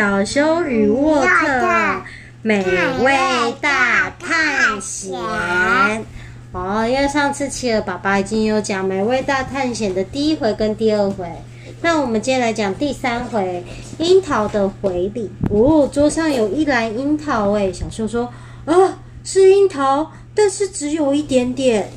[0.00, 2.02] 小修与沃特
[2.40, 2.64] 美
[3.02, 5.12] 味大探险。
[6.52, 11.26] 哦，因为上次企鹅爸爸已经有讲美味大探险的第一回跟第二回，
[11.82, 13.62] 那我们接下来讲第三回
[13.98, 15.30] 樱桃的回礼。
[15.50, 18.32] 哦，桌上有一篮樱桃诶，小修说
[18.64, 18.72] 啊，
[19.22, 21.90] 是樱桃，但是只有一点点。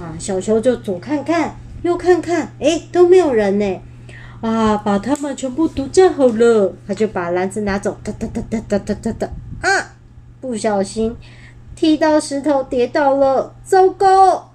[0.00, 3.80] 啊，小修就左看看右看看，诶，都没有人呢。
[4.40, 4.76] 啊！
[4.78, 9.28] 把它们全部都站好了，他就把篮子拿走，哒哒哒哒哒哒哒哒，
[9.60, 9.92] 啊！
[10.40, 11.14] 不小心
[11.76, 14.50] 踢到石头，跌倒了，糟糕！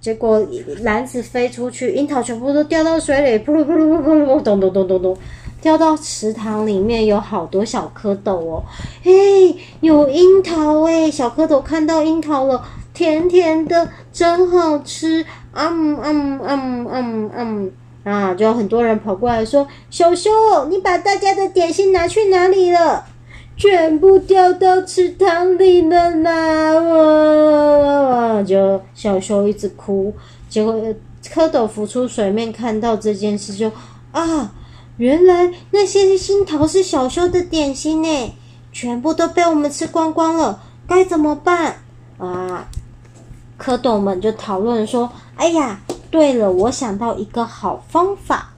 [0.00, 0.46] 结果
[0.82, 5.16] 篮子飞出去，樱桃全部都掉到水里，噗噜噗噜噗噜噗噜，咚咚咚咚咚，
[5.60, 8.62] 掉到池塘里面，有好多小蝌蚪哦。
[9.02, 17.72] 嘿，有樱桃诶，小蝌蚪看到樱桃了，甜甜的，真好吃，嗯嗯嗯嗯嗯。
[18.02, 18.34] 啊！
[18.34, 20.30] 就很多人跑过来说：“小修，
[20.70, 23.04] 你把大家的点心拿去哪里了？
[23.56, 26.80] 全部掉到池塘里了啦！”
[28.08, 28.42] 哇！
[28.42, 30.14] 就小修一直哭，
[30.48, 30.74] 结果
[31.22, 33.70] 蝌蚪浮出水面，看到这件事就
[34.12, 34.52] 啊，
[34.96, 38.34] 原来那些樱桃是小修的点心呢，
[38.72, 41.76] 全部都被我们吃光光了，该怎么办？
[42.16, 42.66] 啊！
[43.58, 45.80] 蝌蚪们就讨论说：“哎呀！”
[46.10, 48.54] 对了，我想到一个好方法。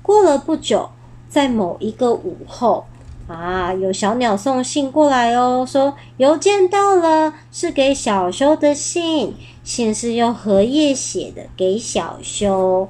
[0.00, 0.90] 过了不久，
[1.28, 2.84] 在某一个午后，
[3.26, 9.34] 啊，有小鸟送信过来哦，说邮件到了，是给小修的信。
[9.64, 12.86] 信是用荷叶写的，给小修。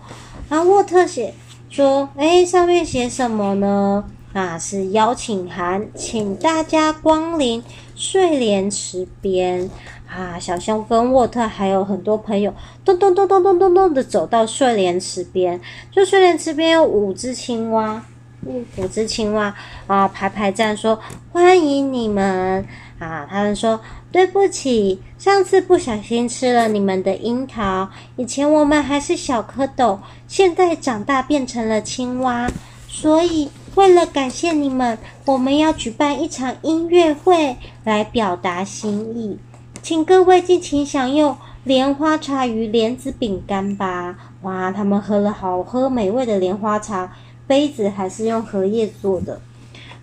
[0.48, 1.32] 啊，沃特写
[1.70, 4.04] 说，哎，上面写什么呢？
[4.32, 7.62] 啊，是邀请函，请大家光临
[7.94, 9.70] 睡莲池边。
[10.08, 15.60] 啊，小熊跟沃特还有很多朋友，咚咚咚咚咚咚咚的走到睡莲池边。
[15.90, 18.00] 就睡莲池边有五只青蛙，
[18.46, 19.54] 嗯，五只青蛙
[19.86, 21.00] 啊，排排站说
[21.32, 22.64] 欢迎你们
[22.98, 23.26] 啊。
[23.28, 23.80] 他们说
[24.12, 27.88] 对不起，上次不小心吃了你们的樱桃。
[28.16, 29.98] 以前我们还是小蝌蚪，
[30.28, 32.48] 现在长大变成了青蛙，
[32.86, 39.36] 所以为了感谢你们，我们要举办一场音乐会来表达心意。
[39.84, 44.16] 请各位尽情享用莲花茶与莲子饼干吧！
[44.40, 47.12] 哇，他们喝了好喝美味的莲花茶，
[47.46, 49.42] 杯子还是用荷叶做的。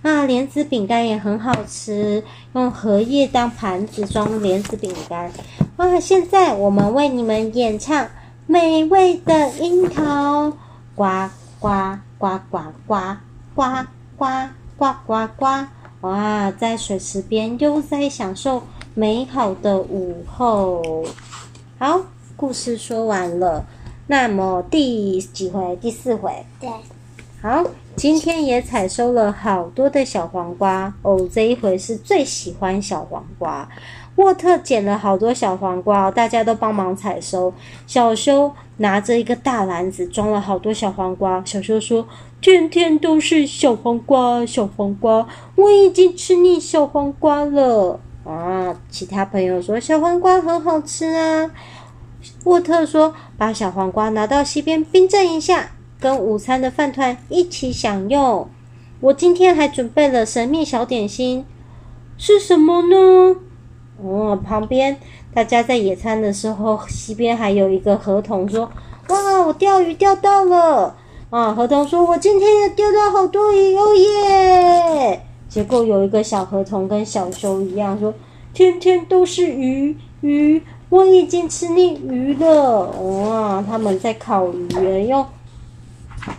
[0.04, 5.32] 那莲子饼干也很好吃，用荷叶当盘子装莲子饼干。
[5.78, 8.08] 哇，现在我们为你们演唱
[8.46, 10.54] 美味的樱桃，
[10.94, 11.28] 呱
[11.60, 13.18] 呱呱呱呱
[13.56, 14.28] 呱呱
[14.78, 15.46] 呱呱呱！
[16.02, 18.62] 哇，在水池边悠哉享受。
[18.94, 21.06] 美好的午后，
[21.80, 22.02] 好，
[22.36, 23.66] 故事说完了。
[24.08, 25.78] 那么第几回？
[25.78, 26.46] 第四回。
[26.60, 26.70] 对。
[27.42, 27.64] 好，
[27.96, 31.26] 今天也采收了好多的小黄瓜哦。
[31.32, 33.68] 这一回是最喜欢小黄瓜。
[34.18, 37.54] 沃特捡了好多小黄瓜，大家都帮忙采收。
[37.88, 41.42] 小修拿着一个大篮子，装了好多小黄瓜。
[41.46, 42.06] 小修说
[42.42, 45.26] ：“天天都是小黄瓜，小黄瓜，
[45.56, 48.76] 我已经吃腻小黄瓜了。”啊！
[48.90, 51.50] 其他朋友说小黄瓜很好吃啊。
[52.44, 58.48] 沃特说：“把小黄瓜拿到溪边冰镇一下，跟午餐的饭团一起享用。”
[59.02, 61.44] 我今天还准备了神秘小点心，
[62.18, 63.38] 是什么呢？
[64.04, 64.98] 哦，旁边
[65.34, 68.72] 大家在野餐的时候，溪边还有一个河童说
[69.10, 70.96] ：“哇，我钓鱼钓到了！”
[71.32, 75.22] 啊，河童说：“我今天也钓到好多鱼哦耶！”
[75.52, 78.14] 结果有一个小河童跟小修一样说
[78.56, 85.28] ：“天天都是鱼鱼，我已经吃腻鱼了。”哇，他们在烤鱼，用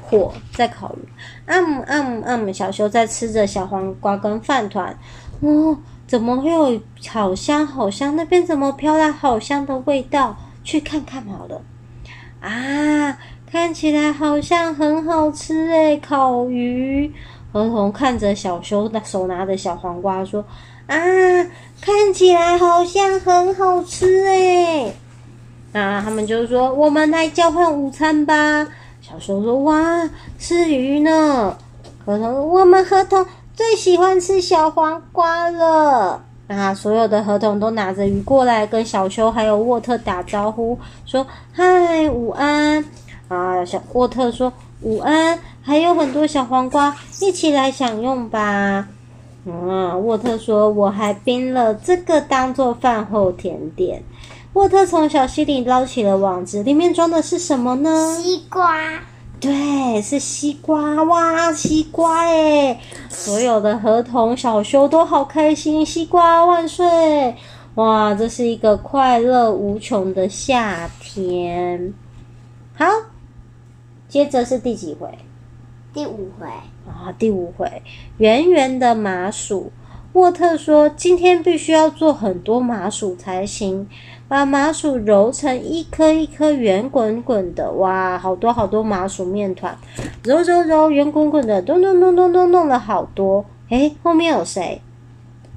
[0.01, 1.09] 火在烤鱼。
[1.45, 4.99] 嗯嗯嗯，小修在吃着小黄瓜跟饭团。
[5.41, 5.77] 哦，
[6.09, 6.81] 怎么会有
[7.11, 8.17] 好香好香？
[8.17, 10.35] 那边怎么飘来好香的味道？
[10.65, 11.61] 去看看好了。
[12.41, 17.13] 啊，看起来好像很好吃诶，烤鱼。
[17.53, 20.43] 河童看着小修的手拿着小黄瓜说
[20.89, 20.97] ：“啊，
[21.83, 24.97] 看起来好像很好吃诶。”
[25.73, 28.67] 那他们就说：“我们来交换午餐吧。”
[29.03, 30.09] 小修说：“哇，
[30.39, 31.57] 吃鱼呢！”
[32.07, 42.85] 河童说：“我们河童最喜欢吃小黄瓜了。”那所有的合同都拿着鱼过来跟小修还有沃特打招呼，说：“嗨，午安！”
[43.29, 48.89] 啊，小沃特说：“午安。”还有很多小黄瓜，一起来享用吧。
[49.45, 54.03] 嗯，沃特说：“我还冰了这个当做饭后甜点。”
[54.55, 58.17] 沃特从小溪里捞起了网子，里面装的是什么呢？
[58.21, 59.01] 西瓜。
[59.41, 62.79] 对，是西瓜哇，西瓜诶，
[63.09, 67.35] 所有的河童小修都好开心，西瓜万岁！
[67.75, 71.93] 哇，这是一个快乐无穷的夏天。
[72.75, 72.85] 好，
[74.09, 75.09] 接着是第几回？
[75.95, 76.47] 第五回
[76.87, 77.83] 啊，第五回，
[78.17, 79.71] 圆圆的麻薯。
[80.15, 83.87] 沃特说：“今天必须要做很多麻薯才行，
[84.27, 87.73] 把麻薯揉成一颗一颗圆滚滚的。
[87.73, 89.77] 哇，好多好多麻薯面团，
[90.25, 93.45] 揉揉揉，圆滚滚的，咚咚咚咚咚，弄了好多。
[93.69, 94.81] 诶，后面有谁？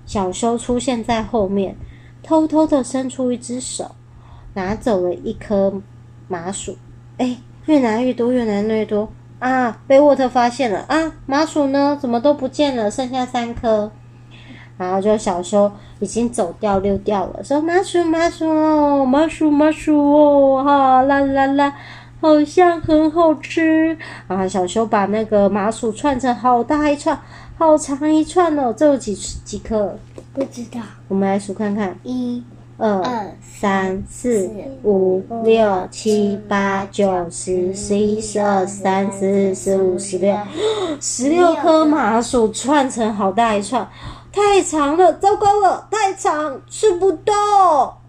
[0.06, 1.78] 小修出现在后面，
[2.22, 3.92] 偷偷的伸出一只手，
[4.54, 5.82] 拿走了一颗
[6.28, 6.78] 麻薯。
[7.18, 9.10] 诶，越拿越多，越拿越多
[9.40, 9.78] 啊！
[9.88, 11.12] 被沃特发现了啊！
[11.26, 11.98] 麻薯呢？
[12.00, 12.90] 怎么都不见了？
[12.90, 13.92] 剩下三颗。”
[14.78, 21.74] 然后就小修已经走掉溜掉了，说麻薯麻薯哦，麻薯麻薯哦，哈啦啦啦，
[22.20, 23.98] 好像很好吃
[24.28, 24.46] 啊！
[24.46, 27.18] 小修把那个麻薯串成好大一串，
[27.58, 29.98] 好长一串哦，这有几几颗？
[30.34, 32.44] 不知道，我们来数看看，一、
[32.78, 34.50] 二、三、四、
[34.84, 40.38] 五、六、七、八、九、十、十一、十二、十三、十四、十五、十六，
[41.00, 43.88] 十六颗麻薯串成好大一串。
[44.32, 47.34] 太长了，糟糕了，太长，吃不到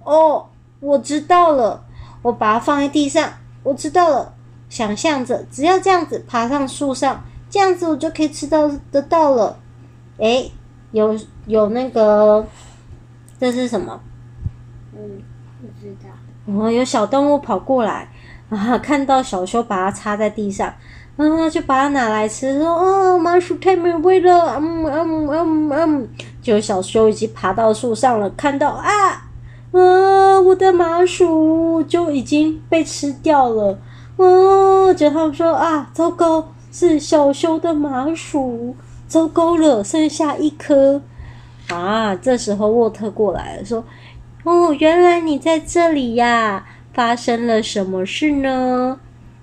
[0.03, 0.47] 哦。
[0.81, 1.85] 我知道了，
[2.23, 3.33] 我把它放在地上。
[3.63, 4.35] 我知道了，
[4.69, 9.57] 想象着，只要这样子爬上树上，这样子我就可以吃到得到了。
[10.19, 10.51] 诶，
[10.91, 11.17] 有
[11.47, 12.45] 有那个，
[13.39, 14.01] 这是什么？
[14.97, 15.23] 嗯，
[15.61, 16.09] 不知道。
[16.55, 18.09] 哦，有小动物跑过来，
[18.51, 20.73] 啊，看到小修把它插在地上。
[21.17, 26.09] 啊，就把它拿来吃，说：“哦，麻薯太美味了，嗯嗯嗯嗯。”
[26.43, 28.85] 就小修已经爬到树上了，看到啊，
[29.73, 33.79] 啊，我的麻薯就已经被吃掉了。
[34.19, 38.77] 啊，就他们说啊，糟糕，是小修的麻薯，
[39.09, 41.01] 糟糕了，剩下一颗。
[41.71, 43.83] 啊，这时候沃特过来了，说
[44.47, 46.65] ：“哦，原来你在这里呀，
[46.95, 49.01] 发生了什么事呢？”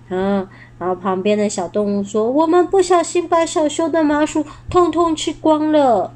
[0.08, 0.48] 啊。
[0.80, 6.14] 然后旁边的小动物说：“我们不小心把小修的麻薯通通吃光了。”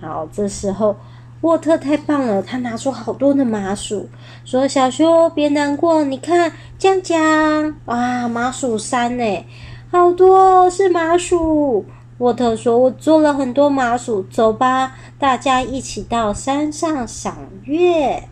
[0.00, 0.96] 好，这时候
[1.40, 4.08] 沃特太棒了，他拿出好多的麻薯，
[4.44, 9.44] 说：“小修别难过，你看，讲讲啊，麻薯山呢，
[9.90, 11.84] 好多是麻薯。”
[12.20, 17.34] 沃特说：“我做了很多麻薯，走吧，大家一起到山上赏
[17.64, 18.22] 月。”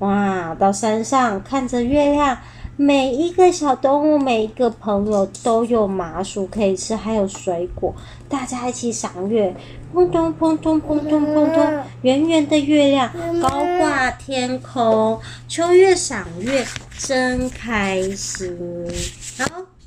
[0.00, 2.38] 哇，到山上看着月亮。
[2.78, 7.94] 每一个小动物，每一个朋友都有麻薯可以吃，还有水果，
[8.26, 9.54] 大家一起赏月，
[9.94, 11.66] 砰咚砰咚砰咚砰咚，
[12.02, 13.10] 圆圆的月亮
[13.40, 13.48] 高
[13.78, 16.66] 挂天空，秋月赏月
[16.98, 18.54] 真开心。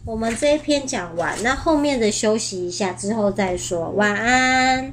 [0.09, 4.91] 我们这一篇讲完，那后面的休息一下之后再说，晚安。